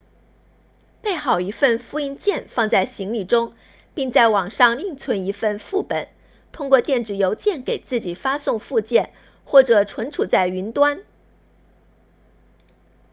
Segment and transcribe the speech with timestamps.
[1.03, 3.53] 备好一份复印件放在行李中
[3.93, 6.09] 并在网上另存一份副本
[6.51, 9.13] 通过电子邮件给自己发送附件
[9.45, 11.03] 或者存储在云端